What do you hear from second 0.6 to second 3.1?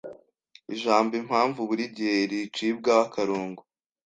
Ijambo”impamvu” buri gihe ricibwaho